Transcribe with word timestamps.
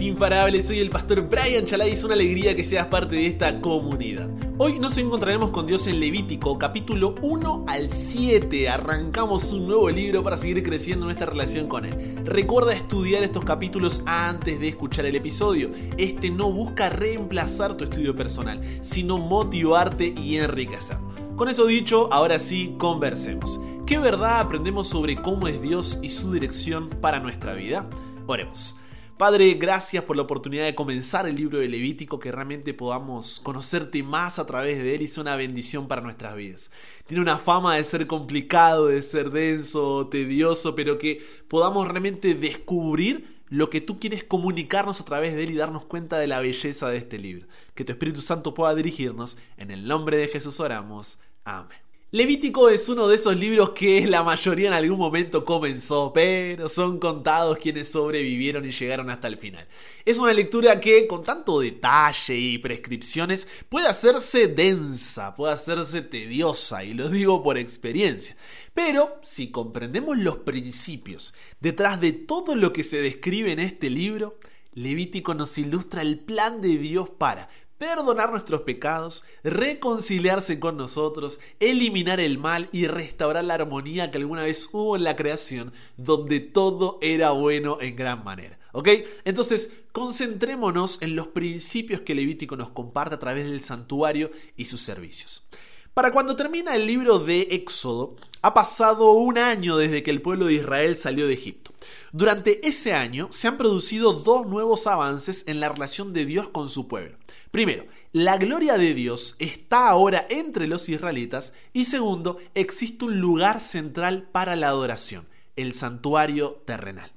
Imparables, 0.00 0.66
soy 0.66 0.80
el 0.80 0.90
pastor 0.90 1.28
Brian 1.28 1.64
Chalai 1.64 1.92
es 1.92 2.02
una 2.02 2.14
alegría 2.14 2.56
que 2.56 2.64
seas 2.64 2.86
parte 2.86 3.14
de 3.14 3.26
esta 3.26 3.60
comunidad. 3.60 4.28
Hoy 4.58 4.78
nos 4.78 4.96
encontraremos 4.96 5.50
con 5.50 5.66
Dios 5.66 5.86
en 5.86 6.00
Levítico, 6.00 6.58
capítulo 6.58 7.14
1 7.20 7.66
al 7.68 7.88
7. 7.88 8.68
Arrancamos 8.68 9.52
un 9.52 9.68
nuevo 9.68 9.90
libro 9.90 10.24
para 10.24 10.36
seguir 10.36 10.62
creciendo 10.62 11.04
nuestra 11.04 11.26
relación 11.26 11.68
con 11.68 11.84
Él. 11.84 12.16
Recuerda 12.24 12.72
estudiar 12.72 13.22
estos 13.22 13.44
capítulos 13.44 14.02
antes 14.06 14.58
de 14.58 14.68
escuchar 14.68 15.06
el 15.06 15.14
episodio. 15.14 15.70
Este 15.98 16.30
no 16.30 16.50
busca 16.50 16.88
reemplazar 16.88 17.76
tu 17.76 17.84
estudio 17.84 18.16
personal, 18.16 18.60
sino 18.82 19.18
motivarte 19.18 20.14
y 20.16 20.36
enriquecer. 20.36 20.96
Con 21.36 21.48
eso 21.48 21.66
dicho, 21.66 22.12
ahora 22.12 22.38
sí, 22.38 22.74
conversemos. 22.78 23.60
¿Qué 23.86 23.98
verdad 23.98 24.40
aprendemos 24.40 24.88
sobre 24.88 25.20
cómo 25.20 25.48
es 25.48 25.60
Dios 25.60 26.00
y 26.02 26.10
su 26.10 26.32
dirección 26.32 26.88
para 26.88 27.20
nuestra 27.20 27.54
vida? 27.54 27.88
Oremos. 28.26 28.78
Padre, 29.18 29.54
gracias 29.54 30.04
por 30.04 30.16
la 30.16 30.22
oportunidad 30.22 30.64
de 30.64 30.74
comenzar 30.74 31.28
el 31.28 31.36
libro 31.36 31.58
de 31.58 31.68
Levítico, 31.68 32.18
que 32.18 32.32
realmente 32.32 32.74
podamos 32.74 33.40
conocerte 33.40 34.02
más 34.02 34.38
a 34.38 34.46
través 34.46 34.82
de 34.82 34.94
él 34.94 35.02
y 35.02 35.06
sea 35.06 35.22
una 35.22 35.36
bendición 35.36 35.86
para 35.86 36.02
nuestras 36.02 36.34
vidas. 36.34 36.72
Tiene 37.06 37.22
una 37.22 37.38
fama 37.38 37.76
de 37.76 37.84
ser 37.84 38.06
complicado, 38.06 38.86
de 38.88 39.02
ser 39.02 39.30
denso, 39.30 40.08
tedioso, 40.08 40.74
pero 40.74 40.98
que 40.98 41.24
podamos 41.48 41.86
realmente 41.86 42.34
descubrir 42.34 43.42
lo 43.48 43.70
que 43.70 43.80
tú 43.80 44.00
quieres 44.00 44.24
comunicarnos 44.24 45.00
a 45.00 45.04
través 45.04 45.34
de 45.34 45.44
él 45.44 45.50
y 45.50 45.56
darnos 45.56 45.84
cuenta 45.84 46.18
de 46.18 46.26
la 46.26 46.40
belleza 46.40 46.88
de 46.88 46.96
este 46.96 47.18
libro. 47.18 47.46
Que 47.74 47.84
tu 47.84 47.92
Espíritu 47.92 48.22
Santo 48.22 48.54
pueda 48.54 48.74
dirigirnos. 48.74 49.36
En 49.56 49.70
el 49.70 49.86
nombre 49.86 50.16
de 50.16 50.28
Jesús 50.28 50.58
oramos. 50.58 51.20
Amén. 51.44 51.91
Levítico 52.14 52.68
es 52.68 52.90
uno 52.90 53.08
de 53.08 53.14
esos 53.14 53.34
libros 53.38 53.70
que 53.70 54.06
la 54.06 54.22
mayoría 54.22 54.68
en 54.68 54.74
algún 54.74 54.98
momento 54.98 55.42
comenzó, 55.46 56.12
pero 56.12 56.68
son 56.68 56.98
contados 56.98 57.56
quienes 57.56 57.90
sobrevivieron 57.90 58.66
y 58.66 58.70
llegaron 58.70 59.08
hasta 59.08 59.28
el 59.28 59.38
final. 59.38 59.66
Es 60.04 60.18
una 60.18 60.34
lectura 60.34 60.78
que 60.78 61.06
con 61.06 61.22
tanto 61.22 61.58
detalle 61.58 62.36
y 62.36 62.58
prescripciones 62.58 63.48
puede 63.70 63.88
hacerse 63.88 64.48
densa, 64.48 65.34
puede 65.34 65.54
hacerse 65.54 66.02
tediosa, 66.02 66.84
y 66.84 66.92
lo 66.92 67.08
digo 67.08 67.42
por 67.42 67.56
experiencia. 67.56 68.36
Pero 68.74 69.18
si 69.22 69.50
comprendemos 69.50 70.18
los 70.18 70.36
principios 70.36 71.32
detrás 71.60 71.98
de 71.98 72.12
todo 72.12 72.54
lo 72.56 72.74
que 72.74 72.84
se 72.84 73.00
describe 73.00 73.52
en 73.52 73.58
este 73.58 73.88
libro, 73.88 74.38
Levítico 74.74 75.32
nos 75.32 75.56
ilustra 75.56 76.02
el 76.02 76.18
plan 76.18 76.60
de 76.60 76.76
Dios 76.76 77.08
para 77.08 77.48
perdonar 77.82 78.30
nuestros 78.30 78.60
pecados, 78.60 79.24
reconciliarse 79.42 80.60
con 80.60 80.76
nosotros, 80.76 81.40
eliminar 81.58 82.20
el 82.20 82.38
mal 82.38 82.68
y 82.70 82.86
restaurar 82.86 83.42
la 83.42 83.54
armonía 83.54 84.12
que 84.12 84.18
alguna 84.18 84.44
vez 84.44 84.68
hubo 84.72 84.94
en 84.94 85.02
la 85.02 85.16
creación, 85.16 85.72
donde 85.96 86.38
todo 86.38 87.00
era 87.02 87.32
bueno 87.32 87.78
en 87.80 87.96
gran 87.96 88.22
manera. 88.22 88.56
¿Ok? 88.70 88.88
Entonces, 89.24 89.80
concentrémonos 89.90 91.02
en 91.02 91.16
los 91.16 91.26
principios 91.26 92.02
que 92.02 92.14
Levítico 92.14 92.56
nos 92.56 92.70
comparte 92.70 93.16
a 93.16 93.18
través 93.18 93.50
del 93.50 93.60
santuario 93.60 94.30
y 94.56 94.66
sus 94.66 94.80
servicios. 94.80 95.48
Para 95.92 96.12
cuando 96.12 96.36
termina 96.36 96.76
el 96.76 96.86
libro 96.86 97.18
de 97.18 97.48
Éxodo, 97.50 98.14
ha 98.42 98.54
pasado 98.54 99.10
un 99.10 99.38
año 99.38 99.76
desde 99.76 100.04
que 100.04 100.12
el 100.12 100.22
pueblo 100.22 100.46
de 100.46 100.54
Israel 100.54 100.94
salió 100.94 101.26
de 101.26 101.34
Egipto. 101.34 101.72
Durante 102.12 102.64
ese 102.66 102.94
año 102.94 103.26
se 103.32 103.48
han 103.48 103.58
producido 103.58 104.12
dos 104.12 104.46
nuevos 104.46 104.86
avances 104.86 105.48
en 105.48 105.58
la 105.58 105.68
relación 105.68 106.12
de 106.12 106.26
Dios 106.26 106.48
con 106.48 106.68
su 106.68 106.86
pueblo. 106.86 107.16
Primero, 107.52 107.84
la 108.12 108.38
gloria 108.38 108.78
de 108.78 108.94
Dios 108.94 109.36
está 109.38 109.90
ahora 109.90 110.26
entre 110.30 110.66
los 110.66 110.88
israelitas 110.88 111.52
y 111.74 111.84
segundo, 111.84 112.38
existe 112.54 113.04
un 113.04 113.20
lugar 113.20 113.60
central 113.60 114.26
para 114.32 114.56
la 114.56 114.68
adoración, 114.68 115.28
el 115.54 115.74
santuario 115.74 116.62
terrenal. 116.64 117.12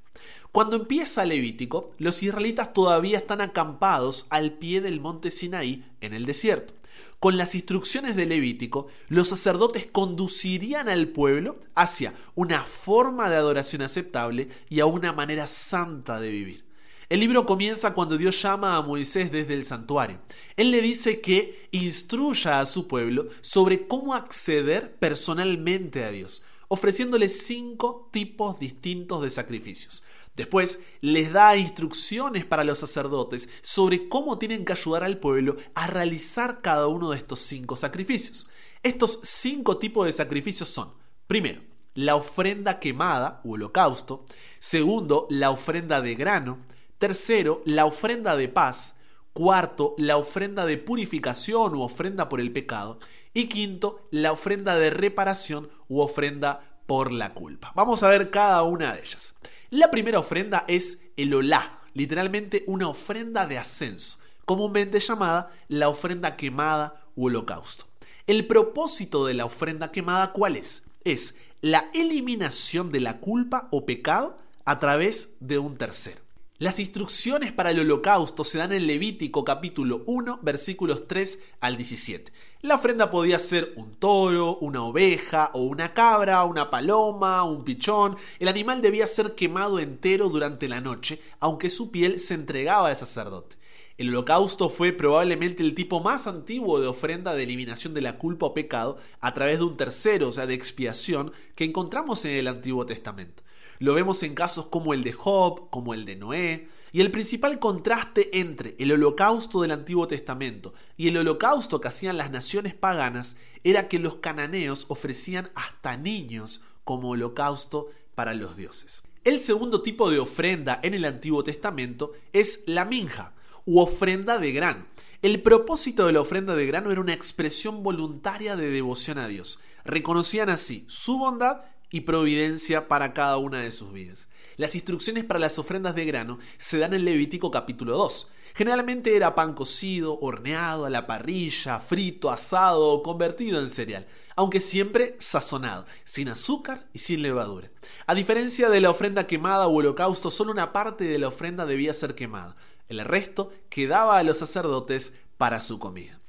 Cuando 0.52 0.76
empieza 0.76 1.24
Levítico, 1.24 1.96
los 2.00 2.22
israelitas 2.22 2.74
todavía 2.74 3.20
están 3.20 3.40
acampados 3.40 4.28
al 4.30 4.58
pie 4.58 4.82
del 4.82 5.00
monte 5.00 5.32
Sinaí 5.32 5.86
en 6.02 6.14
el 6.14 6.26
desierto. 6.26 6.74
Con 7.22 7.38
las 7.38 7.56
instrucciones 7.56 8.18
de 8.18 8.26
Levítico, 8.26 8.88
los 9.08 9.30
sacerdotes 9.30 9.86
conducirían 9.86 10.90
al 10.90 11.08
pueblo 11.08 11.62
hacia 11.76 12.14
una 12.36 12.66
forma 12.66 13.30
de 13.30 13.38
adoración 13.38 13.84
aceptable 13.84 14.50
y 14.70 14.82
a 14.82 14.86
una 14.86 15.14
manera 15.14 15.48
santa 15.48 16.20
de 16.20 16.30
vivir. 16.30 16.65
El 17.08 17.20
libro 17.20 17.46
comienza 17.46 17.94
cuando 17.94 18.18
Dios 18.18 18.42
llama 18.42 18.76
a 18.76 18.82
Moisés 18.82 19.32
desde 19.32 19.54
el 19.54 19.64
santuario. 19.64 20.20
Él 20.56 20.72
le 20.72 20.82
dice 20.82 21.22
que 21.22 21.68
instruya 21.72 22.60
a 22.60 22.66
su 22.66 22.88
pueblo 22.88 23.28
sobre 23.42 23.88
cómo 23.88 24.16
acceder 24.16 24.96
personalmente 24.98 26.04
a 26.04 26.10
Dios, 26.10 26.46
ofreciéndole 26.68 27.30
cinco 27.30 28.10
tipos 28.12 28.58
distintos 28.60 29.22
de 29.22 29.30
sacrificios. 29.30 30.04
Después 30.36 30.80
les 31.00 31.32
da 31.32 31.56
instrucciones 31.56 32.44
para 32.44 32.64
los 32.64 32.80
sacerdotes 32.80 33.50
sobre 33.62 34.10
cómo 34.10 34.40
tienen 34.40 34.66
que 34.66 34.74
ayudar 34.74 35.04
al 35.04 35.20
pueblo 35.20 35.58
a 35.76 35.86
realizar 35.86 36.62
cada 36.62 36.88
uno 36.88 37.12
de 37.12 37.18
estos 37.18 37.40
cinco 37.40 37.76
sacrificios. 37.76 38.50
Estos 38.82 39.20
cinco 39.24 39.78
tipos 39.78 40.08
de 40.08 40.12
sacrificios 40.12 40.70
son, 40.70 40.92
primero, 41.28 41.62
la 41.94 42.16
ofrenda 42.16 42.80
quemada 42.80 43.42
u 43.44 43.54
holocausto, 43.54 44.26
segundo, 44.60 45.28
la 45.30 45.52
ofrenda 45.52 46.02
de 46.02 46.16
grano, 46.16 46.58
Tercero, 46.98 47.62
la 47.66 47.86
ofrenda 47.86 48.38
de 48.38 48.48
paz. 48.48 49.00
Cuarto, 49.34 49.96
la 49.98 50.16
ofrenda 50.16 50.66
de 50.66 50.78
purificación 50.78 51.76
u 51.76 51.82
ofrenda 51.82 52.30
por 52.30 52.40
el 52.40 52.54
pecado. 52.54 53.00
Y 53.34 53.48
quinto, 53.50 54.08
la 54.12 54.32
ofrenda 54.32 54.76
de 54.78 54.92
reparación 54.92 55.70
u 55.90 56.00
ofrenda 56.00 56.80
por 56.86 57.12
la 57.12 57.34
culpa. 57.34 57.74
Vamos 57.76 58.02
a 58.02 58.08
ver 58.08 58.32
cada 58.32 58.64
una 58.64 58.94
de 58.94 59.02
ellas. 59.02 59.38
La 59.72 59.92
primera 59.92 60.20
ofrenda 60.20 60.64
es 60.70 61.08
el 61.18 61.34
olá, 61.34 61.82
literalmente 61.94 62.64
una 62.68 62.88
ofrenda 62.88 63.46
de 63.46 63.58
ascenso, 63.58 64.20
comúnmente 64.46 65.00
llamada 65.02 65.52
la 65.68 65.90
ofrenda 65.90 66.38
quemada 66.38 67.04
u 67.16 67.26
holocausto. 67.26 67.86
El 68.28 68.48
propósito 68.48 69.26
de 69.26 69.34
la 69.34 69.46
ofrenda 69.46 69.92
quemada, 69.92 70.32
¿cuál 70.32 70.56
es? 70.56 70.92
Es 71.04 71.36
la 71.62 71.90
eliminación 71.94 72.92
de 72.92 73.02
la 73.02 73.20
culpa 73.20 73.68
o 73.72 73.86
pecado 73.86 74.38
a 74.64 74.80
través 74.80 75.36
de 75.42 75.58
un 75.60 75.78
tercero. 75.78 76.25
Las 76.58 76.80
instrucciones 76.80 77.52
para 77.52 77.72
el 77.72 77.82
holocausto 77.82 78.46
se 78.46 78.60
dan 78.60 78.72
en 78.72 78.88
Levítico 78.88 79.44
capítulo 79.44 80.04
1 80.06 80.40
versículos 80.42 81.06
3 81.06 81.44
al 81.60 81.76
17. 81.76 82.32
La 82.62 82.76
ofrenda 82.76 83.12
podía 83.12 83.40
ser 83.40 83.74
un 83.76 83.96
toro, 83.96 84.56
una 84.60 84.82
oveja 84.82 85.52
o 85.54 85.64
una 85.64 85.94
cabra, 85.94 86.46
una 86.46 86.70
paloma, 86.70 87.44
un 87.44 87.66
pichón. 87.66 88.16
El 88.40 88.48
animal 88.48 88.82
debía 88.82 89.06
ser 89.06 89.36
quemado 89.36 89.82
entero 89.82 90.30
durante 90.30 90.70
la 90.70 90.80
noche, 90.80 91.22
aunque 91.42 91.70
su 91.70 91.92
piel 91.92 92.20
se 92.20 92.36
entregaba 92.36 92.88
al 92.88 92.96
sacerdote. 92.96 93.58
El 93.98 94.08
holocausto 94.08 94.70
fue 94.70 94.94
probablemente 94.94 95.62
el 95.62 95.76
tipo 95.76 96.00
más 96.00 96.26
antiguo 96.26 96.80
de 96.80 96.88
ofrenda 96.88 97.36
de 97.36 97.44
eliminación 97.44 97.94
de 97.94 98.02
la 98.02 98.18
culpa 98.18 98.46
o 98.46 98.54
pecado 98.54 98.98
a 99.20 99.34
través 99.34 99.58
de 99.58 99.66
un 99.66 99.76
tercero, 99.76 100.30
o 100.30 100.32
sea, 100.32 100.48
de 100.48 100.54
expiación, 100.54 101.34
que 101.54 101.66
encontramos 101.66 102.24
en 102.24 102.38
el 102.38 102.48
Antiguo 102.48 102.86
Testamento. 102.86 103.44
Lo 103.80 103.94
vemos 103.94 104.24
en 104.24 104.36
casos 104.36 104.68
como 104.68 104.94
el 104.94 105.04
de 105.04 105.14
Job, 105.14 105.70
como 105.70 105.94
el 105.94 106.06
de 106.06 106.16
Noé, 106.16 106.70
y 106.92 107.02
el 107.02 107.12
principal 107.12 107.60
contraste 107.60 108.40
entre 108.40 108.76
el 108.80 108.92
holocausto 108.92 109.62
del 109.62 109.72
Antiguo 109.72 110.08
Testamento 110.08 110.74
y 110.96 111.10
el 111.10 111.18
holocausto 111.18 111.82
que 111.82 111.90
hacían 111.90 112.18
las 112.18 112.32
naciones 112.32 112.74
paganas 112.74 113.36
era 113.66 113.90
que 113.90 114.00
los 114.00 114.16
cananeos 114.16 114.86
ofrecían 114.88 115.50
hasta 115.56 115.98
niños 115.98 116.64
como 116.86 117.10
holocausto 117.10 117.90
para 118.16 118.34
los 118.34 118.56
dioses. 118.56 119.04
El 119.26 119.40
segundo 119.40 119.82
tipo 119.82 120.10
de 120.10 120.20
ofrenda 120.20 120.80
en 120.84 120.94
el 120.94 121.04
Antiguo 121.04 121.44
Testamento 121.44 122.14
es 122.32 122.64
la 122.68 122.86
minja, 122.86 123.34
u 123.66 123.80
ofrenda 123.80 124.38
de 124.38 124.52
grano. 124.52 124.86
El 125.22 125.42
propósito 125.42 126.06
de 126.06 126.14
la 126.14 126.22
ofrenda 126.22 126.56
de 126.56 126.66
grano 126.66 126.92
era 126.92 127.02
una 127.02 127.14
expresión 127.14 127.84
voluntaria 127.84 128.56
de 128.56 128.70
devoción 128.70 129.18
a 129.18 129.28
Dios. 129.28 129.60
Reconocían 129.84 130.50
así 130.50 130.86
su 130.88 131.18
bondad 131.18 131.64
y 131.92 132.02
providencia 132.02 132.88
para 132.88 133.14
cada 133.14 133.38
una 133.38 133.62
de 133.62 133.72
sus 133.72 133.92
vidas. 133.94 134.30
Las 134.58 134.76
instrucciones 134.76 135.26
para 135.26 135.40
las 135.40 135.60
ofrendas 135.60 135.96
de 135.96 136.06
grano 136.06 136.40
se 136.58 136.78
dan 136.78 136.94
en 136.94 137.06
Levítico 137.06 137.52
capítulo 137.52 137.98
2. 137.98 138.32
Generalmente 138.54 139.18
era 139.18 139.36
pan 139.36 139.54
cocido, 139.54 140.18
horneado, 140.20 140.86
a 140.86 140.90
la 140.90 141.08
parrilla, 141.08 141.82
frito, 141.82 142.32
asado 142.32 142.88
o 142.88 143.04
convertido 143.04 143.60
en 143.60 143.70
cereal, 143.70 144.08
aunque 144.38 144.62
siempre 144.62 145.18
sazonado, 145.20 145.86
sin 146.06 146.30
azúcar 146.30 146.86
y 146.94 147.00
sin 147.00 147.22
levadura. 147.22 147.70
A 148.08 148.16
diferencia 148.16 148.70
de 148.70 148.80
la 148.80 148.92
ofrenda 148.92 149.28
quemada 149.28 149.68
o 149.68 149.74
holocausto, 149.74 150.32
solo 150.32 150.52
una 150.52 150.72
parte 150.72 151.04
de 151.04 151.20
la 151.20 151.28
ofrenda 151.28 151.66
debía 151.66 151.94
ser 151.94 152.16
quemada. 152.16 152.56
El 152.88 153.00
resto 153.04 153.52
quedaba 153.70 154.18
a 154.18 154.24
los 154.24 154.38
sacerdotes 154.38 155.18
para 155.38 155.60
su 155.60 155.80
comida. 155.80 156.20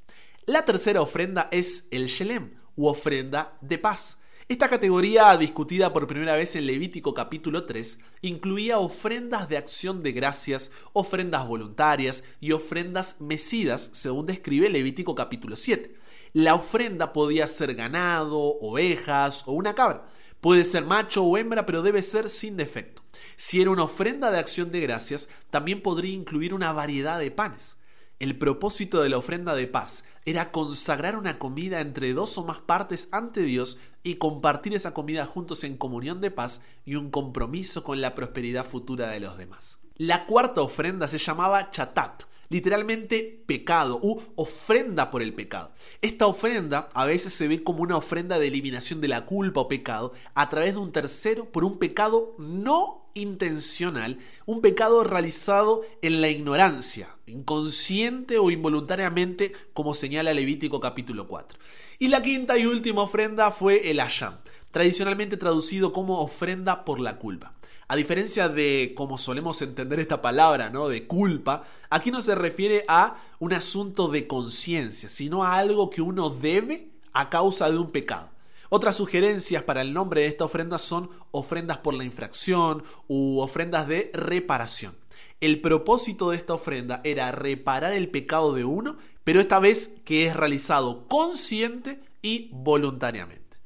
La 0.46 0.64
tercera 0.64 1.02
ofrenda 1.02 1.48
es 1.52 1.86
el 1.92 2.06
shelem, 2.06 2.54
u 2.76 2.88
ofrenda 2.88 3.56
de 3.60 3.78
paz. 3.78 4.20
Esta 4.48 4.68
categoría, 4.68 5.36
discutida 5.36 5.92
por 5.92 6.06
primera 6.06 6.36
vez 6.36 6.54
en 6.54 6.66
Levítico 6.66 7.12
capítulo 7.12 7.64
3, 7.64 7.98
incluía 8.22 8.78
ofrendas 8.78 9.48
de 9.48 9.56
acción 9.56 10.04
de 10.04 10.12
gracias, 10.12 10.70
ofrendas 10.92 11.48
voluntarias 11.48 12.22
y 12.40 12.52
ofrendas 12.52 13.20
mecidas, 13.20 13.90
según 13.94 14.26
describe 14.26 14.68
Levítico 14.68 15.16
capítulo 15.16 15.56
7. 15.56 15.96
La 16.32 16.54
ofrenda 16.54 17.12
podía 17.12 17.48
ser 17.48 17.74
ganado, 17.74 18.38
ovejas 18.38 19.42
o 19.48 19.52
una 19.52 19.74
cabra. 19.74 20.06
Puede 20.40 20.64
ser 20.64 20.84
macho 20.84 21.24
o 21.24 21.36
hembra, 21.36 21.66
pero 21.66 21.82
debe 21.82 22.04
ser 22.04 22.30
sin 22.30 22.56
defecto. 22.56 23.02
Si 23.34 23.60
era 23.60 23.72
una 23.72 23.82
ofrenda 23.82 24.30
de 24.30 24.38
acción 24.38 24.70
de 24.70 24.80
gracias, 24.80 25.28
también 25.50 25.82
podría 25.82 26.14
incluir 26.14 26.54
una 26.54 26.70
variedad 26.72 27.18
de 27.18 27.32
panes. 27.32 27.78
El 28.18 28.38
propósito 28.38 29.02
de 29.02 29.10
la 29.10 29.18
ofrenda 29.18 29.54
de 29.54 29.66
paz 29.66 30.04
era 30.24 30.50
consagrar 30.50 31.16
una 31.16 31.38
comida 31.38 31.82
entre 31.82 32.14
dos 32.14 32.38
o 32.38 32.44
más 32.44 32.62
partes 32.62 33.10
ante 33.12 33.42
Dios 33.42 33.78
y 34.02 34.14
compartir 34.14 34.72
esa 34.72 34.94
comida 34.94 35.26
juntos 35.26 35.64
en 35.64 35.76
comunión 35.76 36.22
de 36.22 36.30
paz 36.30 36.64
y 36.86 36.94
un 36.94 37.10
compromiso 37.10 37.84
con 37.84 38.00
la 38.00 38.14
prosperidad 38.14 38.64
futura 38.64 39.08
de 39.08 39.20
los 39.20 39.36
demás. 39.36 39.82
La 39.96 40.24
cuarta 40.24 40.62
ofrenda 40.62 41.08
se 41.08 41.18
llamaba 41.18 41.70
chatat, 41.70 42.22
literalmente 42.48 43.44
pecado 43.46 44.00
u 44.02 44.22
ofrenda 44.36 45.10
por 45.10 45.20
el 45.20 45.34
pecado. 45.34 45.74
Esta 46.00 46.26
ofrenda 46.26 46.88
a 46.94 47.04
veces 47.04 47.34
se 47.34 47.48
ve 47.48 47.62
como 47.62 47.82
una 47.82 47.98
ofrenda 47.98 48.38
de 48.38 48.46
eliminación 48.46 49.02
de 49.02 49.08
la 49.08 49.26
culpa 49.26 49.60
o 49.60 49.68
pecado 49.68 50.14
a 50.34 50.48
través 50.48 50.72
de 50.72 50.80
un 50.80 50.92
tercero 50.92 51.52
por 51.52 51.64
un 51.64 51.78
pecado 51.78 52.34
no 52.38 52.95
intencional, 53.16 54.18
un 54.44 54.60
pecado 54.60 55.02
realizado 55.02 55.82
en 56.02 56.20
la 56.20 56.28
ignorancia, 56.28 57.08
inconsciente 57.26 58.38
o 58.38 58.50
involuntariamente, 58.50 59.52
como 59.72 59.94
señala 59.94 60.34
Levítico 60.34 60.78
capítulo 60.78 61.26
4. 61.26 61.58
Y 61.98 62.08
la 62.08 62.22
quinta 62.22 62.58
y 62.58 62.66
última 62.66 63.02
ofrenda 63.02 63.50
fue 63.50 63.90
el 63.90 64.00
ayam, 64.00 64.36
tradicionalmente 64.70 65.36
traducido 65.36 65.92
como 65.92 66.20
ofrenda 66.20 66.84
por 66.84 67.00
la 67.00 67.18
culpa. 67.18 67.54
A 67.88 67.96
diferencia 67.96 68.48
de 68.48 68.92
como 68.96 69.16
solemos 69.16 69.62
entender 69.62 70.00
esta 70.00 70.20
palabra, 70.20 70.70
¿no? 70.70 70.88
De 70.88 71.06
culpa, 71.06 71.64
aquí 71.88 72.10
no 72.10 72.20
se 72.20 72.34
refiere 72.34 72.84
a 72.88 73.16
un 73.38 73.52
asunto 73.54 74.08
de 74.08 74.26
conciencia, 74.26 75.08
sino 75.08 75.44
a 75.44 75.56
algo 75.56 75.88
que 75.88 76.02
uno 76.02 76.28
debe 76.28 76.90
a 77.12 77.30
causa 77.30 77.70
de 77.70 77.78
un 77.78 77.90
pecado. 77.90 78.35
Otras 78.76 78.96
sugerencias 78.96 79.62
para 79.62 79.80
el 79.80 79.94
nombre 79.94 80.20
de 80.20 80.26
esta 80.26 80.44
ofrenda 80.44 80.78
son 80.78 81.08
ofrendas 81.30 81.78
por 81.78 81.94
la 81.94 82.04
infracción 82.04 82.82
u 83.08 83.40
ofrendas 83.40 83.88
de 83.88 84.10
reparación. 84.12 84.94
El 85.40 85.62
propósito 85.62 86.28
de 86.28 86.36
esta 86.36 86.52
ofrenda 86.52 87.00
era 87.02 87.32
reparar 87.32 87.94
el 87.94 88.10
pecado 88.10 88.52
de 88.52 88.66
uno, 88.66 88.98
pero 89.24 89.40
esta 89.40 89.60
vez 89.60 90.02
que 90.04 90.26
es 90.26 90.36
realizado 90.36 91.08
consciente 91.08 92.02
y 92.20 92.50
voluntariamente. 92.52 93.56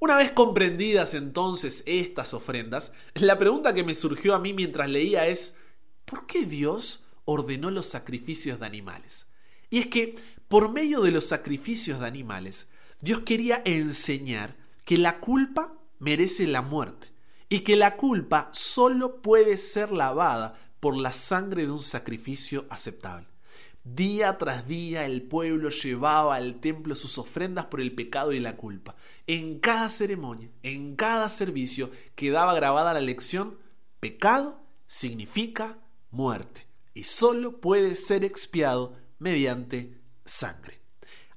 Una 0.00 0.16
vez 0.16 0.32
comprendidas 0.32 1.14
entonces 1.14 1.84
estas 1.86 2.34
ofrendas, 2.34 2.92
la 3.14 3.38
pregunta 3.38 3.72
que 3.72 3.84
me 3.84 3.94
surgió 3.94 4.34
a 4.34 4.40
mí 4.40 4.52
mientras 4.52 4.90
leía 4.90 5.28
es, 5.28 5.60
¿por 6.04 6.26
qué 6.26 6.44
Dios 6.44 7.06
ordenó 7.24 7.70
los 7.70 7.86
sacrificios 7.86 8.58
de 8.58 8.66
animales? 8.66 9.28
Y 9.70 9.78
es 9.78 9.86
que, 9.86 10.16
por 10.48 10.72
medio 10.72 11.02
de 11.02 11.12
los 11.12 11.24
sacrificios 11.24 12.00
de 12.00 12.06
animales, 12.08 12.66
Dios 13.00 13.20
quería 13.20 13.62
enseñar 13.64 14.56
que 14.84 14.96
la 14.96 15.20
culpa 15.20 15.74
merece 15.98 16.46
la 16.46 16.62
muerte 16.62 17.12
y 17.48 17.60
que 17.60 17.76
la 17.76 17.96
culpa 17.96 18.48
solo 18.52 19.22
puede 19.22 19.58
ser 19.58 19.92
lavada 19.92 20.58
por 20.80 20.96
la 20.96 21.12
sangre 21.12 21.66
de 21.66 21.72
un 21.72 21.82
sacrificio 21.82 22.66
aceptable. 22.70 23.28
Día 23.84 24.36
tras 24.36 24.66
día 24.66 25.06
el 25.06 25.22
pueblo 25.22 25.70
llevaba 25.70 26.34
al 26.34 26.58
templo 26.60 26.96
sus 26.96 27.18
ofrendas 27.18 27.66
por 27.66 27.80
el 27.80 27.94
pecado 27.94 28.32
y 28.32 28.40
la 28.40 28.56
culpa. 28.56 28.96
En 29.28 29.60
cada 29.60 29.90
ceremonia, 29.90 30.50
en 30.64 30.96
cada 30.96 31.28
servicio 31.28 31.92
quedaba 32.16 32.54
grabada 32.54 32.94
la 32.94 33.00
lección, 33.00 33.58
pecado 34.00 34.60
significa 34.88 35.78
muerte 36.10 36.66
y 36.94 37.04
solo 37.04 37.60
puede 37.60 37.94
ser 37.94 38.24
expiado 38.24 38.96
mediante 39.20 40.00
sangre. 40.24 40.80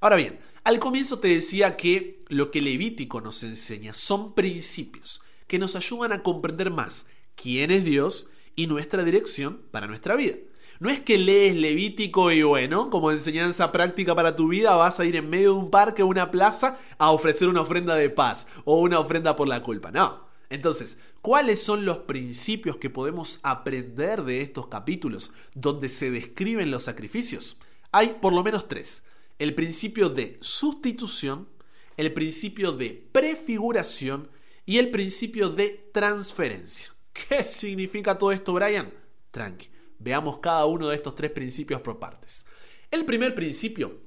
Ahora 0.00 0.16
bien, 0.16 0.40
al 0.70 0.78
comienzo 0.78 1.18
te 1.18 1.26
decía 1.26 1.76
que 1.76 2.22
lo 2.28 2.52
que 2.52 2.60
Levítico 2.60 3.20
nos 3.20 3.42
enseña 3.42 3.92
son 3.92 4.34
principios 4.34 5.20
que 5.48 5.58
nos 5.58 5.74
ayudan 5.74 6.12
a 6.12 6.22
comprender 6.22 6.70
más 6.70 7.08
quién 7.34 7.72
es 7.72 7.84
Dios 7.84 8.30
y 8.54 8.68
nuestra 8.68 9.02
dirección 9.02 9.62
para 9.72 9.88
nuestra 9.88 10.14
vida. 10.14 10.36
No 10.78 10.88
es 10.88 11.00
que 11.00 11.18
lees 11.18 11.56
Levítico 11.56 12.30
y 12.30 12.44
bueno, 12.44 12.88
como 12.88 13.10
enseñanza 13.10 13.72
práctica 13.72 14.14
para 14.14 14.36
tu 14.36 14.46
vida, 14.46 14.76
vas 14.76 15.00
a 15.00 15.04
ir 15.04 15.16
en 15.16 15.28
medio 15.28 15.54
de 15.54 15.58
un 15.58 15.70
parque 15.72 16.04
o 16.04 16.06
una 16.06 16.30
plaza 16.30 16.78
a 16.98 17.10
ofrecer 17.10 17.48
una 17.48 17.62
ofrenda 17.62 17.96
de 17.96 18.08
paz 18.08 18.46
o 18.64 18.78
una 18.78 19.00
ofrenda 19.00 19.34
por 19.34 19.48
la 19.48 19.64
culpa. 19.64 19.90
No. 19.90 20.28
Entonces, 20.50 21.02
¿cuáles 21.20 21.60
son 21.60 21.84
los 21.84 21.98
principios 21.98 22.76
que 22.76 22.90
podemos 22.90 23.40
aprender 23.42 24.22
de 24.22 24.40
estos 24.40 24.68
capítulos 24.68 25.32
donde 25.52 25.88
se 25.88 26.12
describen 26.12 26.70
los 26.70 26.84
sacrificios? 26.84 27.58
Hay 27.90 28.18
por 28.22 28.32
lo 28.32 28.44
menos 28.44 28.68
tres. 28.68 29.09
El 29.40 29.54
principio 29.54 30.10
de 30.10 30.36
sustitución, 30.42 31.48
el 31.96 32.12
principio 32.12 32.72
de 32.72 32.90
prefiguración 33.10 34.28
y 34.66 34.76
el 34.76 34.90
principio 34.90 35.48
de 35.48 35.88
transferencia. 35.94 36.94
¿Qué 37.14 37.46
significa 37.46 38.18
todo 38.18 38.32
esto, 38.32 38.52
Brian? 38.52 38.92
Tranqui. 39.30 39.68
Veamos 39.98 40.40
cada 40.40 40.66
uno 40.66 40.88
de 40.88 40.96
estos 40.96 41.14
tres 41.14 41.30
principios 41.30 41.80
por 41.80 41.98
partes. 41.98 42.44
El 42.90 43.06
primer 43.06 43.34
principio 43.34 44.02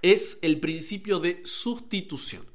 es 0.00 0.38
el 0.40 0.60
principio 0.60 1.20
de 1.20 1.42
sustitución. 1.44 2.46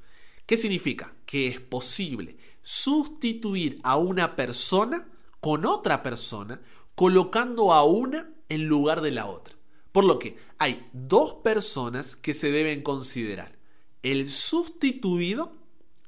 ¿Qué 0.48 0.58
significa? 0.58 1.14
Que 1.28 1.50
es 1.50 1.60
posible 1.60 2.38
sustituir 2.64 3.80
a 3.84 3.98
una 3.98 4.36
persona 4.36 5.08
con 5.42 5.64
otra 5.64 6.02
persona 6.02 6.60
colocando 6.96 7.72
a 7.72 7.84
una 7.84 8.32
en 8.50 8.66
lugar 8.66 9.02
de 9.02 9.12
la 9.12 9.28
otra. 9.28 9.56
Por 9.96 10.04
lo 10.04 10.20
que 10.20 10.36
hay 10.58 10.90
dos 10.92 11.36
personas 11.36 12.18
que 12.18 12.34
se 12.34 12.52
deben 12.52 12.84
considerar, 12.84 13.58
el 14.04 14.30
sustituido 14.30 15.56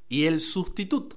y 0.10 0.26
el 0.26 0.42
sustituto. 0.42 1.16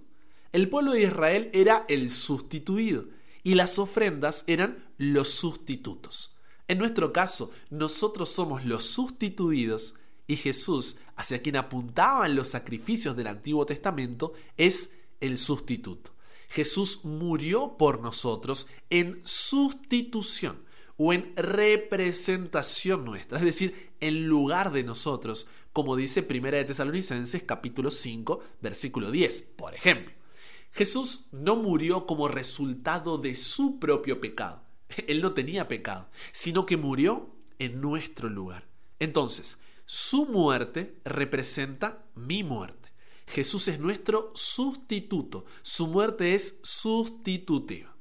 El 0.52 0.68
pueblo 0.68 0.92
de 0.92 1.02
Israel 1.02 1.50
era 1.52 1.84
el 1.88 2.12
sustituido 2.12 3.06
y 3.42 3.56
las 3.56 3.80
ofrendas 3.80 4.44
eran 4.46 4.88
los 4.98 5.30
sustitutos. 5.30 6.36
En 6.68 6.78
nuestro 6.78 7.12
caso, 7.12 7.50
nosotros 7.70 8.28
somos 8.28 8.64
los 8.64 8.84
sustituidos 8.86 9.98
y 10.28 10.36
Jesús, 10.36 11.00
hacia 11.16 11.42
quien 11.42 11.56
apuntaban 11.56 12.36
los 12.36 12.50
sacrificios 12.50 13.16
del 13.16 13.26
Antiguo 13.26 13.66
Testamento, 13.66 14.32
es 14.56 14.96
el 15.18 15.38
sustituto. 15.38 16.12
Jesús 16.48 17.04
murió 17.04 17.76
por 17.76 18.00
nosotros 18.00 18.68
en 18.90 19.20
sustitución 19.24 20.69
o 21.02 21.14
en 21.14 21.34
representación 21.34 23.06
nuestra, 23.06 23.38
es 23.38 23.44
decir, 23.44 23.90
en 24.00 24.26
lugar 24.26 24.70
de 24.70 24.82
nosotros, 24.82 25.48
como 25.72 25.96
dice 25.96 26.22
Primera 26.22 26.58
de 26.58 26.64
Tesalonicenses 26.66 27.42
capítulo 27.42 27.90
5, 27.90 28.40
versículo 28.60 29.10
10, 29.10 29.40
por 29.56 29.74
ejemplo. 29.74 30.12
Jesús 30.72 31.28
no 31.32 31.56
murió 31.56 32.04
como 32.04 32.28
resultado 32.28 33.16
de 33.16 33.34
su 33.34 33.78
propio 33.78 34.20
pecado. 34.20 34.62
Él 35.06 35.22
no 35.22 35.32
tenía 35.32 35.68
pecado, 35.68 36.10
sino 36.32 36.66
que 36.66 36.76
murió 36.76 37.34
en 37.58 37.80
nuestro 37.80 38.28
lugar. 38.28 38.68
Entonces, 38.98 39.58
su 39.86 40.26
muerte 40.26 41.00
representa 41.06 42.04
mi 42.14 42.44
muerte. 42.44 42.90
Jesús 43.26 43.68
es 43.68 43.80
nuestro 43.80 44.32
sustituto. 44.34 45.46
Su 45.62 45.86
muerte 45.86 46.34
es 46.34 46.60
sustitutiva. 46.62 47.96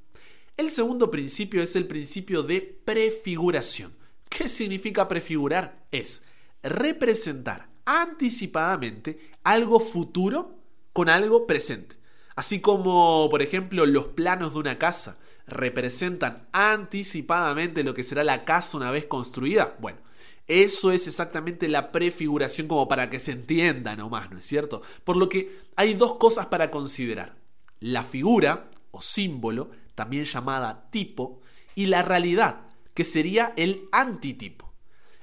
El 0.59 0.71
segundo 0.71 1.09
principio 1.09 1.63
es 1.63 1.77
el 1.77 1.87
principio 1.87 2.43
de 2.43 2.59
prefiguración. 2.59 3.93
¿Qué 4.27 4.49
significa 4.49 5.07
prefigurar? 5.07 5.85
Es 5.89 6.23
representar 6.61 7.69
anticipadamente 7.85 9.31
algo 9.45 9.79
futuro 9.79 10.59
con 10.91 11.07
algo 11.07 11.47
presente. 11.47 11.95
Así 12.35 12.59
como, 12.59 13.29
por 13.31 13.41
ejemplo, 13.41 13.85
los 13.85 14.07
planos 14.07 14.51
de 14.51 14.59
una 14.59 14.77
casa 14.77 15.17
representan 15.47 16.49
anticipadamente 16.51 17.85
lo 17.85 17.93
que 17.93 18.03
será 18.03 18.25
la 18.25 18.43
casa 18.43 18.75
una 18.75 18.91
vez 18.91 19.05
construida. 19.05 19.77
Bueno, 19.79 19.99
eso 20.45 20.91
es 20.91 21.07
exactamente 21.07 21.69
la 21.69 21.93
prefiguración 21.93 22.67
como 22.67 22.89
para 22.89 23.09
que 23.09 23.21
se 23.21 23.31
entienda 23.31 23.95
nomás, 23.95 24.29
¿no 24.29 24.39
es 24.39 24.45
cierto? 24.45 24.81
Por 25.05 25.15
lo 25.15 25.29
que 25.29 25.57
hay 25.77 25.93
dos 25.93 26.15
cosas 26.15 26.47
para 26.47 26.69
considerar. 26.69 27.37
La 27.79 28.03
figura 28.03 28.69
o 28.91 29.01
símbolo, 29.01 29.71
también 29.99 30.23
llamada 30.23 30.89
tipo, 30.91 31.41
y 31.75 31.87
la 31.87 32.03
realidad, 32.03 32.61
que 32.93 33.03
sería 33.03 33.51
el 33.57 33.89
antitipo. 33.91 34.73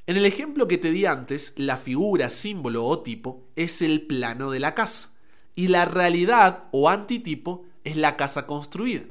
En 0.06 0.18
el 0.18 0.26
ejemplo 0.26 0.68
que 0.68 0.76
te 0.76 0.90
di 0.90 1.06
antes, 1.06 1.54
la 1.56 1.78
figura, 1.78 2.28
símbolo 2.28 2.84
o 2.84 3.00
tipo 3.00 3.48
es 3.56 3.80
el 3.80 4.06
plano 4.06 4.50
de 4.50 4.60
la 4.60 4.74
casa 4.74 5.14
y 5.54 5.68
la 5.68 5.86
realidad 5.86 6.64
o 6.72 6.90
antitipo 6.90 7.64
es 7.84 7.96
la 7.96 8.18
casa 8.18 8.46
construida. 8.46 9.06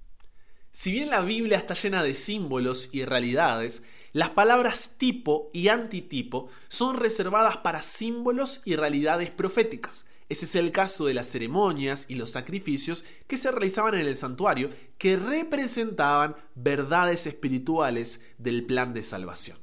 Si 0.71 0.91
bien 0.91 1.09
la 1.09 1.21
Biblia 1.21 1.57
está 1.57 1.73
llena 1.73 2.03
de 2.03 2.13
símbolos 2.13 2.89
y 2.93 3.03
realidades, 3.05 3.81
las 4.13 4.29
palabras 4.29 4.99
tipo 4.99 5.49
y 5.51 5.69
antitipo 5.69 6.47
son 6.67 6.97
reservadas 6.97 7.57
para 7.57 7.81
símbolos 7.81 8.61
y 8.65 8.75
realidades 8.75 9.31
proféticas. 9.31 10.09
Ese 10.27 10.45
es 10.45 10.55
el 10.55 10.71
caso 10.71 11.05
de 11.05 11.13
las 11.13 11.27
ceremonias 11.27 12.07
y 12.09 12.15
los 12.15 12.31
sacrificios 12.31 13.05
que 13.27 13.37
se 13.37 13.51
realizaban 13.51 13.93
en 13.93 14.07
el 14.07 14.15
santuario, 14.15 14.69
que 14.97 15.17
representaban 15.17 16.35
verdades 16.55 17.27
espirituales 17.27 18.25
del 18.37 18.65
plan 18.65 18.93
de 18.93 19.03
salvación. 19.03 19.57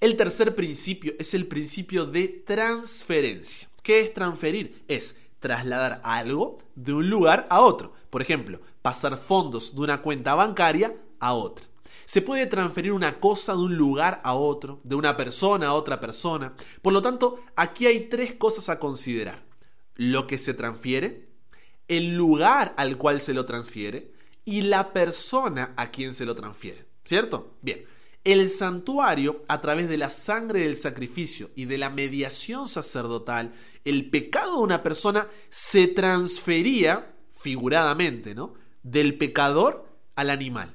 El 0.00 0.16
tercer 0.16 0.54
principio 0.54 1.14
es 1.18 1.34
el 1.34 1.48
principio 1.48 2.06
de 2.06 2.28
transferencia. 2.28 3.68
¿Qué 3.82 4.00
es 4.00 4.14
transferir? 4.14 4.84
Es 4.86 5.16
trasladar 5.40 6.00
algo 6.04 6.58
de 6.76 6.92
un 6.92 7.10
lugar 7.10 7.46
a 7.50 7.60
otro. 7.60 7.94
por 8.10 8.22
ejemplo, 8.22 8.60
pasar 8.80 9.18
fondos 9.18 9.74
de 9.74 9.82
una 9.82 10.00
cuenta 10.00 10.34
bancaria 10.34 10.96
a 11.20 11.34
otra. 11.34 11.66
Se 12.06 12.22
puede 12.22 12.46
transferir 12.46 12.92
una 12.92 13.20
cosa 13.20 13.52
de 13.52 13.58
un 13.58 13.76
lugar 13.76 14.20
a 14.24 14.32
otro, 14.32 14.80
de 14.82 14.94
una 14.94 15.14
persona 15.14 15.66
a 15.66 15.74
otra 15.74 16.00
persona. 16.00 16.54
Por 16.80 16.94
lo 16.94 17.02
tanto, 17.02 17.40
aquí 17.54 17.86
hay 17.86 18.08
tres 18.08 18.32
cosas 18.32 18.70
a 18.70 18.78
considerar. 18.78 19.47
Lo 19.98 20.26
que 20.26 20.38
se 20.38 20.54
transfiere, 20.54 21.28
el 21.88 22.16
lugar 22.16 22.72
al 22.78 22.96
cual 22.96 23.20
se 23.20 23.34
lo 23.34 23.44
transfiere 23.44 24.12
y 24.46 24.62
la 24.62 24.94
persona 24.94 25.74
a 25.76 25.90
quien 25.90 26.14
se 26.14 26.24
lo 26.24 26.34
transfiere. 26.34 26.86
¿Cierto? 27.04 27.58
Bien. 27.60 27.84
El 28.24 28.48
santuario, 28.48 29.44
a 29.48 29.60
través 29.60 29.88
de 29.88 29.98
la 29.98 30.08
sangre 30.08 30.60
del 30.60 30.76
sacrificio 30.76 31.50
y 31.54 31.64
de 31.64 31.78
la 31.78 31.90
mediación 31.90 32.68
sacerdotal, 32.68 33.54
el 33.84 34.08
pecado 34.10 34.56
de 34.56 34.62
una 34.62 34.82
persona 34.82 35.28
se 35.48 35.86
transfería, 35.86 37.14
figuradamente, 37.38 38.34
¿no? 38.34 38.54
Del 38.82 39.18
pecador 39.18 39.86
al 40.14 40.30
animal, 40.30 40.74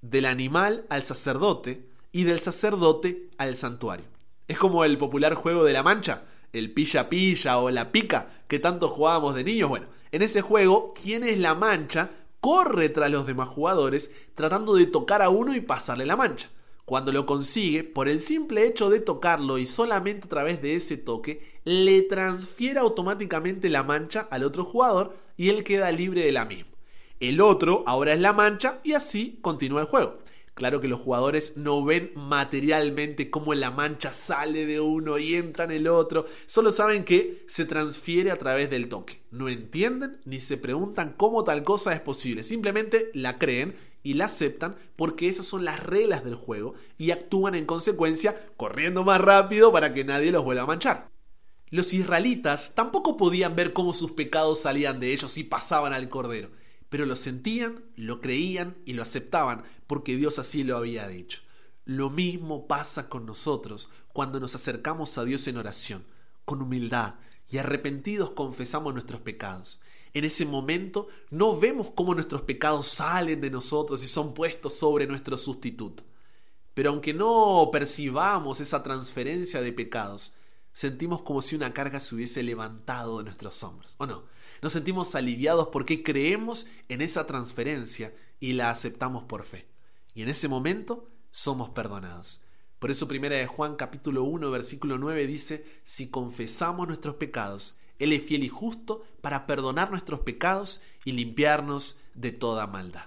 del 0.00 0.26
animal 0.26 0.86
al 0.88 1.04
sacerdote 1.04 1.88
y 2.12 2.24
del 2.24 2.40
sacerdote 2.40 3.30
al 3.38 3.56
santuario. 3.56 4.06
Es 4.48 4.58
como 4.58 4.84
el 4.84 4.96
popular 4.98 5.34
juego 5.34 5.64
de 5.64 5.72
la 5.72 5.82
mancha, 5.82 6.24
el 6.56 6.72
pilla 6.72 7.08
pilla 7.08 7.58
o 7.58 7.70
la 7.70 7.92
pica 7.92 8.42
que 8.48 8.58
tanto 8.58 8.88
jugábamos 8.88 9.34
de 9.34 9.44
niños. 9.44 9.68
Bueno, 9.68 9.86
en 10.12 10.22
ese 10.22 10.42
juego, 10.42 10.94
¿quién 11.00 11.24
es 11.24 11.38
la 11.38 11.54
mancha? 11.54 12.10
Corre 12.40 12.88
tras 12.88 13.10
los 13.10 13.26
demás 13.26 13.48
jugadores 13.48 14.14
tratando 14.34 14.74
de 14.74 14.86
tocar 14.86 15.22
a 15.22 15.28
uno 15.28 15.54
y 15.54 15.60
pasarle 15.60 16.06
la 16.06 16.16
mancha. 16.16 16.50
Cuando 16.84 17.10
lo 17.10 17.26
consigue, 17.26 17.82
por 17.82 18.08
el 18.08 18.20
simple 18.20 18.64
hecho 18.64 18.90
de 18.90 19.00
tocarlo 19.00 19.58
y 19.58 19.66
solamente 19.66 20.26
a 20.26 20.28
través 20.28 20.62
de 20.62 20.74
ese 20.74 20.96
toque, 20.96 21.60
le 21.64 22.02
transfiere 22.02 22.78
automáticamente 22.78 23.68
la 23.68 23.82
mancha 23.82 24.28
al 24.30 24.44
otro 24.44 24.64
jugador 24.64 25.16
y 25.36 25.48
él 25.48 25.64
queda 25.64 25.90
libre 25.90 26.22
de 26.22 26.30
la 26.30 26.44
misma. 26.44 26.70
El 27.18 27.40
otro 27.40 27.82
ahora 27.86 28.12
es 28.12 28.20
la 28.20 28.32
mancha 28.32 28.78
y 28.84 28.92
así 28.92 29.38
continúa 29.42 29.80
el 29.80 29.88
juego. 29.88 30.18
Claro 30.56 30.80
que 30.80 30.88
los 30.88 31.00
jugadores 31.00 31.58
no 31.58 31.84
ven 31.84 32.12
materialmente 32.14 33.28
cómo 33.28 33.52
la 33.52 33.70
mancha 33.70 34.14
sale 34.14 34.64
de 34.64 34.80
uno 34.80 35.18
y 35.18 35.34
entra 35.34 35.66
en 35.66 35.70
el 35.70 35.86
otro, 35.86 36.24
solo 36.46 36.72
saben 36.72 37.04
que 37.04 37.44
se 37.46 37.66
transfiere 37.66 38.30
a 38.30 38.38
través 38.38 38.70
del 38.70 38.88
toque. 38.88 39.20
No 39.30 39.50
entienden 39.50 40.18
ni 40.24 40.40
se 40.40 40.56
preguntan 40.56 41.12
cómo 41.14 41.44
tal 41.44 41.62
cosa 41.62 41.92
es 41.92 42.00
posible, 42.00 42.42
simplemente 42.42 43.10
la 43.12 43.38
creen 43.38 43.76
y 44.02 44.14
la 44.14 44.24
aceptan 44.24 44.76
porque 44.96 45.28
esas 45.28 45.44
son 45.44 45.66
las 45.66 45.84
reglas 45.84 46.24
del 46.24 46.36
juego 46.36 46.72
y 46.96 47.10
actúan 47.10 47.54
en 47.54 47.66
consecuencia 47.66 48.34
corriendo 48.56 49.04
más 49.04 49.20
rápido 49.20 49.70
para 49.72 49.92
que 49.92 50.04
nadie 50.04 50.32
los 50.32 50.42
vuelva 50.42 50.62
a 50.62 50.66
manchar. 50.66 51.10
Los 51.68 51.92
israelitas 51.92 52.74
tampoco 52.74 53.18
podían 53.18 53.56
ver 53.56 53.74
cómo 53.74 53.92
sus 53.92 54.12
pecados 54.12 54.62
salían 54.62 55.00
de 55.00 55.12
ellos 55.12 55.36
y 55.36 55.44
pasaban 55.44 55.92
al 55.92 56.08
cordero, 56.08 56.48
pero 56.96 57.04
lo 57.04 57.16
sentían, 57.16 57.84
lo 57.94 58.22
creían 58.22 58.78
y 58.86 58.94
lo 58.94 59.02
aceptaban 59.02 59.64
porque 59.86 60.16
Dios 60.16 60.38
así 60.38 60.64
lo 60.64 60.78
había 60.78 61.06
dicho. 61.08 61.42
Lo 61.84 62.08
mismo 62.08 62.66
pasa 62.66 63.10
con 63.10 63.26
nosotros 63.26 63.90
cuando 64.14 64.40
nos 64.40 64.54
acercamos 64.54 65.18
a 65.18 65.24
Dios 65.26 65.46
en 65.46 65.58
oración, 65.58 66.06
con 66.46 66.62
humildad 66.62 67.16
y 67.50 67.58
arrepentidos 67.58 68.30
confesamos 68.30 68.94
nuestros 68.94 69.20
pecados 69.20 69.82
en 70.14 70.24
ese 70.24 70.46
momento 70.46 71.08
no 71.28 71.58
vemos 71.58 71.90
cómo 71.94 72.14
nuestros 72.14 72.40
pecados 72.40 72.88
salen 72.88 73.42
de 73.42 73.50
nosotros 73.50 74.02
y 74.02 74.08
son 74.08 74.32
puestos 74.32 74.74
sobre 74.74 75.06
nuestro 75.06 75.36
sustituto. 75.36 76.04
Pero 76.72 76.88
aunque 76.88 77.12
no 77.12 77.68
percibamos 77.70 78.60
esa 78.60 78.82
transferencia 78.82 79.60
de 79.60 79.74
pecados, 79.74 80.38
sentimos 80.72 81.22
como 81.22 81.42
si 81.42 81.54
una 81.54 81.74
carga 81.74 82.00
se 82.00 82.14
hubiese 82.14 82.42
levantado 82.42 83.18
de 83.18 83.24
nuestros 83.24 83.62
hombros, 83.62 83.96
¿o 83.98 84.06
no? 84.06 84.24
Nos 84.62 84.72
sentimos 84.72 85.14
aliviados 85.14 85.68
porque 85.72 86.02
creemos 86.02 86.66
en 86.88 87.02
esa 87.02 87.26
transferencia 87.26 88.14
y 88.40 88.52
la 88.52 88.70
aceptamos 88.70 89.24
por 89.24 89.44
fe. 89.44 89.66
Y 90.14 90.22
en 90.22 90.28
ese 90.28 90.48
momento 90.48 91.08
somos 91.30 91.70
perdonados. 91.70 92.44
Por 92.78 92.90
eso 92.90 93.08
primera 93.08 93.36
de 93.36 93.46
Juan 93.46 93.76
capítulo 93.76 94.24
1 94.24 94.50
versículo 94.50 94.98
9 94.98 95.26
dice, 95.26 95.66
si 95.82 96.10
confesamos 96.10 96.86
nuestros 96.86 97.16
pecados, 97.16 97.78
él 97.98 98.12
es 98.12 98.22
fiel 98.22 98.44
y 98.44 98.48
justo 98.48 99.04
para 99.20 99.46
perdonar 99.46 99.90
nuestros 99.90 100.20
pecados 100.20 100.82
y 101.04 101.12
limpiarnos 101.12 102.02
de 102.14 102.32
toda 102.32 102.66
maldad. 102.66 103.06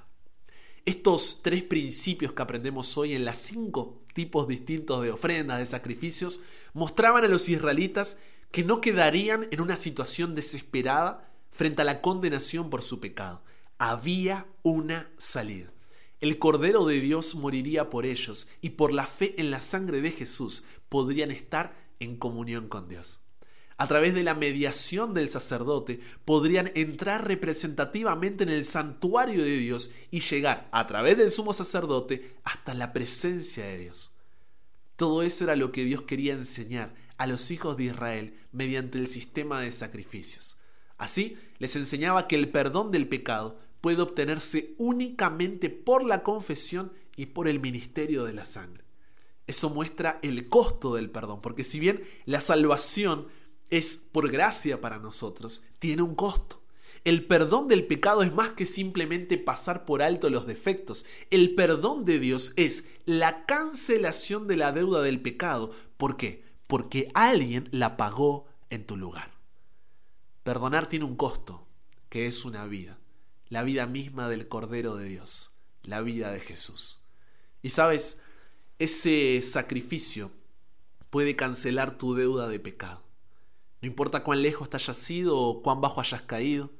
Estos 0.85 1.41
tres 1.43 1.61
principios 1.61 2.33
que 2.33 2.41
aprendemos 2.41 2.97
hoy 2.97 3.13
en 3.13 3.25
las 3.25 3.37
cinco 3.37 4.01
tipos 4.13 4.47
distintos 4.47 5.03
de 5.03 5.11
ofrendas, 5.11 5.59
de 5.59 5.65
sacrificios, 5.67 6.41
mostraban 6.73 7.23
a 7.23 7.27
los 7.27 7.47
israelitas 7.47 8.19
que 8.51 8.63
no 8.63 8.81
quedarían 8.81 9.47
en 9.51 9.61
una 9.61 9.77
situación 9.77 10.33
desesperada 10.33 11.28
frente 11.51 11.81
a 11.81 11.85
la 11.85 12.01
condenación 12.01 12.69
por 12.69 12.83
su 12.83 12.99
pecado. 12.99 13.41
Había 13.77 14.45
una 14.63 15.09
salida. 15.17 15.71
El 16.19 16.37
Cordero 16.37 16.85
de 16.85 16.99
Dios 16.99 17.35
moriría 17.35 17.89
por 17.89 18.05
ellos 18.05 18.49
y 18.61 18.71
por 18.71 18.93
la 18.93 19.07
fe 19.07 19.35
en 19.37 19.51
la 19.51 19.61
sangre 19.61 20.01
de 20.01 20.11
Jesús 20.11 20.63
podrían 20.89 21.31
estar 21.31 21.73
en 21.99 22.17
comunión 22.17 22.67
con 22.67 22.89
Dios 22.89 23.21
a 23.79 23.87
través 23.87 24.13
de 24.13 24.23
la 24.23 24.33
mediación 24.33 25.13
del 25.13 25.29
sacerdote, 25.29 26.01
podrían 26.25 26.69
entrar 26.75 27.25
representativamente 27.25 28.43
en 28.43 28.49
el 28.49 28.65
santuario 28.65 29.41
de 29.41 29.55
Dios 29.55 29.91
y 30.11 30.19
llegar 30.19 30.67
a 30.73 30.85
través 30.85 31.17
del 31.17 31.31
sumo 31.31 31.53
sacerdote 31.53 32.35
hasta 32.43 32.73
la 32.73 32.91
presencia 32.91 33.65
de 33.65 33.77
Dios. 33.77 34.11
Todo 34.97 35.23
eso 35.23 35.45
era 35.45 35.55
lo 35.55 35.71
que 35.71 35.85
Dios 35.85 36.01
quería 36.01 36.33
enseñar 36.33 36.93
a 37.17 37.25
los 37.25 37.51
hijos 37.51 37.77
de 37.77 37.85
Israel 37.85 38.37
mediante 38.51 38.97
el 38.97 39.07
sistema 39.07 39.61
de 39.61 39.71
sacrificios. 39.71 40.58
Así 40.99 41.37
les 41.57 41.75
enseñaba 41.75 42.27
que 42.27 42.35
el 42.35 42.49
perdón 42.49 42.91
del 42.91 43.07
pecado 43.07 43.57
puede 43.81 44.01
obtenerse 44.01 44.75
únicamente 44.77 45.69
por 45.69 46.05
la 46.05 46.21
confesión 46.21 46.91
y 47.15 47.27
por 47.27 47.47
el 47.47 47.59
ministerio 47.59 48.25
de 48.25 48.33
la 48.33 48.45
sangre. 48.45 48.83
Eso 49.47 49.69
muestra 49.71 50.19
el 50.21 50.47
costo 50.47 50.93
del 50.93 51.09
perdón, 51.09 51.41
porque 51.41 51.63
si 51.63 51.79
bien 51.79 52.03
la 52.25 52.41
salvación 52.41 53.27
es 53.69 54.07
por 54.11 54.29
gracia 54.29 54.81
para 54.81 54.99
nosotros, 54.99 55.63
tiene 55.79 56.01
un 56.01 56.15
costo. 56.15 56.61
El 57.05 57.25
perdón 57.25 57.69
del 57.69 57.87
pecado 57.87 58.21
es 58.21 58.33
más 58.33 58.49
que 58.49 58.65
simplemente 58.65 59.37
pasar 59.37 59.85
por 59.85 60.01
alto 60.01 60.29
los 60.29 60.45
defectos. 60.45 61.05
El 61.31 61.55
perdón 61.55 62.03
de 62.03 62.19
Dios 62.19 62.51
es 62.57 62.89
la 63.05 63.45
cancelación 63.45 64.47
de 64.47 64.57
la 64.57 64.73
deuda 64.73 65.01
del 65.01 65.21
pecado. 65.21 65.71
¿Por 65.97 66.17
qué? 66.17 66.43
Porque 66.67 67.09
alguien 67.13 67.69
la 67.71 67.95
pagó 67.95 68.45
en 68.69 68.85
tu 68.85 68.97
lugar. 68.97 69.38
Perdonar 70.49 70.89
tiene 70.89 71.05
un 71.05 71.15
costo, 71.15 71.67
que 72.09 72.25
es 72.25 72.43
una 72.43 72.65
vida, 72.65 72.97
la 73.49 73.61
vida 73.61 73.85
misma 73.85 74.29
del 74.29 74.47
Cordero 74.47 74.95
de 74.95 75.07
Dios, 75.07 75.51
la 75.83 76.01
vida 76.01 76.31
de 76.31 76.39
Jesús. 76.39 77.01
Y 77.61 77.69
sabes, 77.69 78.23
ese 78.79 79.43
sacrificio 79.43 80.31
puede 81.11 81.35
cancelar 81.35 81.99
tu 81.99 82.15
deuda 82.15 82.47
de 82.47 82.59
pecado. 82.59 83.03
No 83.79 83.87
importa 83.87 84.23
cuán 84.23 84.41
lejos 84.41 84.71
te 84.71 84.77
hayas 84.77 85.11
ido 85.11 85.37
o 85.37 85.61
cuán 85.61 85.81
bajo 85.81 86.01
hayas 86.01 86.23
caído, 86.23 86.71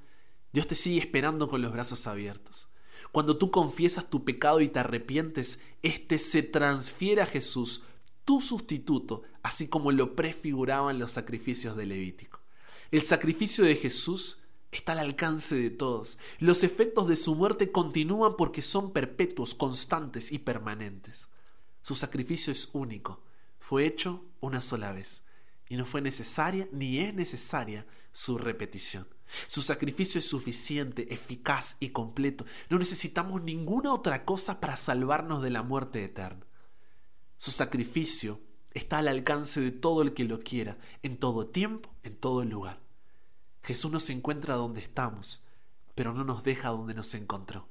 Dios 0.52 0.66
te 0.66 0.74
sigue 0.74 1.00
esperando 1.00 1.48
con 1.48 1.62
los 1.62 1.72
brazos 1.72 2.08
abiertos. 2.08 2.70
Cuando 3.12 3.38
tú 3.38 3.52
confiesas 3.52 4.10
tu 4.10 4.26
pecado 4.26 4.62
y 4.62 4.70
te 4.70 4.80
arrepientes, 4.80 5.62
éste 5.84 6.18
se 6.18 6.42
transfiere 6.42 7.22
a 7.22 7.28
Jesús, 7.28 7.84
tu 8.26 8.42
sustituto, 8.42 9.22
así 9.44 9.70
como 9.70 9.92
lo 9.92 10.16
prefiguraban 10.16 10.98
los 10.98 11.12
sacrificios 11.12 11.78
de 11.78 11.86
Levítico. 11.86 12.39
El 12.92 13.04
sacrificio 13.04 13.64
de 13.64 13.76
Jesús 13.76 14.42
está 14.72 14.94
al 14.94 15.00
alcance 15.00 15.56
de 15.56 15.70
todos. 15.70 16.18
Los 16.40 16.64
efectos 16.64 17.08
de 17.08 17.16
su 17.16 17.36
muerte 17.36 17.72
continúan 17.72 18.34
porque 18.38 18.62
son 18.62 18.92
perpetuos, 18.94 19.54
constantes 19.54 20.32
y 20.32 20.40
permanentes. 20.40 21.30
Su 21.84 21.96
sacrificio 21.96 22.52
es 22.52 22.70
único. 22.74 23.24
Fue 23.60 23.86
hecho 23.86 24.26
una 24.42 24.62
sola 24.62 24.92
vez 24.92 25.26
y 25.68 25.78
no 25.78 25.86
fue 25.86 26.02
necesaria 26.02 26.68
ni 26.72 27.00
es 27.00 27.14
necesaria 27.14 27.86
su 28.12 28.38
repetición. 28.38 29.08
Su 29.48 29.62
sacrificio 29.62 30.18
es 30.18 30.28
suficiente, 30.28 31.14
eficaz 31.14 31.78
y 31.80 31.90
completo. 31.90 32.46
No 32.70 32.80
necesitamos 32.80 33.44
ninguna 33.44 33.94
otra 33.94 34.26
cosa 34.26 34.60
para 34.60 34.76
salvarnos 34.76 35.44
de 35.44 35.52
la 35.52 35.62
muerte 35.62 36.04
eterna. 36.04 36.46
Su 37.38 37.52
sacrificio 37.52 38.42
está 38.74 39.00
al 39.00 39.08
alcance 39.08 39.62
de 39.62 39.72
todo 39.72 40.02
el 40.02 40.14
que 40.14 40.26
lo 40.26 40.40
quiera, 40.40 40.78
en 41.04 41.18
todo 41.18 41.48
tiempo, 41.48 41.94
en 42.04 42.16
todo 42.16 42.44
lugar. 42.46 42.80
Jesús 43.64 43.92
nos 43.92 44.10
encuentra 44.10 44.56
donde 44.56 44.82
estamos, 44.82 45.46
pero 45.96 46.14
no 46.14 46.24
nos 46.24 46.44
deja 46.44 46.70
donde 46.70 46.94
nos 46.94 47.14
encontró. 47.14 47.68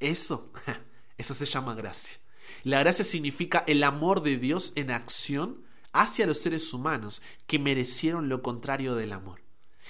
Eso, 0.00 0.52
eso 1.18 1.34
se 1.34 1.46
llama 1.46 1.74
gracia. 1.74 2.18
La 2.62 2.80
gracia 2.80 3.04
significa 3.04 3.64
el 3.66 3.82
amor 3.82 4.22
de 4.22 4.36
Dios 4.36 4.72
en 4.76 4.90
acción 4.90 5.64
hacia 5.92 6.26
los 6.26 6.38
seres 6.38 6.72
humanos 6.72 7.22
que 7.46 7.58
merecieron 7.58 8.28
lo 8.28 8.42
contrario 8.42 8.94
del 8.94 9.12
amor. 9.12 9.42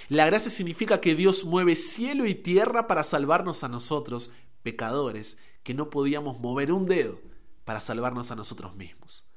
La 0.09 0.27
gracia 0.27 0.51
significa 0.51 1.01
que 1.01 1.15
Dios 1.15 1.45
mueve 1.45 1.75
cielo 1.75 2.27
y 2.27 2.35
tierra 2.35 2.87
para 2.87 3.03
salvarnos 3.03 3.65
a 3.65 3.69
nosotros, 3.69 4.33
pecadores, 4.63 5.39
que 5.63 5.75
no 5.75 5.91
podíamos 5.91 6.39
mover 6.39 6.71
un 6.71 6.87
dedo 6.87 7.21
para 7.65 7.81
salvarnos 7.81 8.31
a 8.31 8.37
nosotros 8.37 8.77
mismos. 8.77 9.29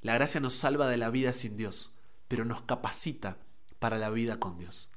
La 0.00 0.14
gracia 0.14 0.40
nos 0.40 0.54
salva 0.54 0.88
de 0.88 0.96
la 0.96 1.10
vida 1.10 1.32
sin 1.32 1.56
Dios, 1.56 2.00
pero 2.28 2.44
nos 2.44 2.62
capacita 2.62 3.38
para 3.78 3.98
la 3.98 4.10
vida 4.10 4.38
con 4.38 4.58
Dios. 4.58 4.92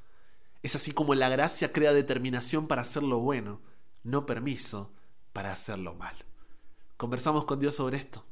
Es 0.64 0.76
así 0.76 0.92
como 0.92 1.16
la 1.16 1.30
gracia 1.30 1.72
crea 1.72 1.94
determinación 1.94 2.68
para 2.68 2.84
hacer 2.84 3.04
lo 3.04 3.20
bueno, 3.20 3.62
no 4.04 4.26
permiso 4.26 4.94
para 5.34 5.52
hacer 5.52 5.80
lo 5.80 5.96
malo. 5.96 6.20
Conversamos 6.98 7.46
con 7.46 7.60
Dios 7.60 7.76
sobre 7.76 7.98
esto. 7.98 8.26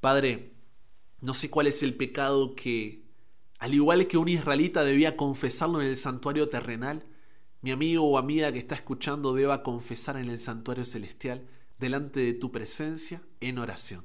Padre, 0.00 0.54
no 1.20 1.34
sé 1.34 1.50
cuál 1.50 1.68
es 1.68 1.82
el 1.82 1.94
pecado 1.94 2.56
que, 2.56 3.04
al 3.58 3.74
igual 3.74 4.08
que 4.08 4.18
un 4.18 4.28
israelita 4.28 4.82
debía 4.82 5.16
confesarlo 5.16 5.80
en 5.80 5.88
el 5.88 5.96
santuario 5.96 6.48
terrenal, 6.48 7.04
mi 7.62 7.70
amigo 7.70 8.04
o 8.04 8.18
amiga 8.18 8.52
que 8.52 8.58
está 8.58 8.74
escuchando 8.74 9.34
deba 9.34 9.62
confesar 9.62 10.16
en 10.16 10.30
el 10.30 10.38
santuario 10.38 10.84
celestial 10.84 11.48
delante 11.78 12.20
de 12.20 12.34
tu 12.34 12.50
presencia 12.50 13.22
en 13.40 13.58
oración. 13.58 14.04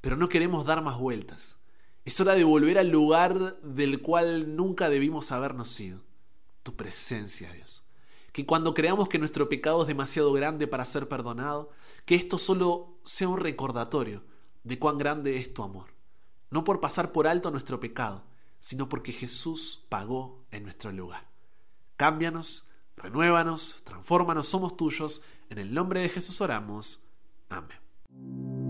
Pero 0.00 0.16
no 0.16 0.28
queremos 0.28 0.64
dar 0.64 0.82
más 0.82 0.98
vueltas. 0.98 1.60
Es 2.04 2.20
hora 2.20 2.34
de 2.34 2.44
volver 2.44 2.78
al 2.78 2.88
lugar 2.88 3.60
del 3.62 4.00
cual 4.00 4.56
nunca 4.56 4.88
debimos 4.88 5.32
habernos 5.32 5.78
ido. 5.80 6.02
Tu 6.62 6.74
presencia, 6.74 7.52
Dios. 7.52 7.86
Que 8.32 8.46
cuando 8.46 8.74
creamos 8.74 9.08
que 9.08 9.18
nuestro 9.18 9.48
pecado 9.48 9.82
es 9.82 9.88
demasiado 9.88 10.32
grande 10.32 10.66
para 10.66 10.86
ser 10.86 11.08
perdonado, 11.08 11.70
que 12.06 12.14
esto 12.14 12.38
solo 12.38 12.98
sea 13.04 13.28
un 13.28 13.38
recordatorio 13.38 14.24
de 14.64 14.78
cuán 14.78 14.98
grande 14.98 15.36
es 15.36 15.52
tu 15.52 15.62
amor. 15.62 15.94
No 16.50 16.64
por 16.64 16.80
pasar 16.80 17.12
por 17.12 17.26
alto 17.26 17.50
nuestro 17.50 17.80
pecado, 17.80 18.24
sino 18.58 18.88
porque 18.88 19.12
Jesús 19.12 19.86
pagó 19.88 20.44
en 20.50 20.64
nuestro 20.64 20.92
lugar. 20.92 21.28
Cámbianos, 21.96 22.70
renuévanos, 22.96 23.82
transfórmanos, 23.84 24.48
somos 24.48 24.76
tuyos. 24.76 25.22
En 25.48 25.58
el 25.58 25.74
nombre 25.74 26.00
de 26.00 26.08
Jesús 26.08 26.40
oramos. 26.40 27.02
Amén. 27.48 28.69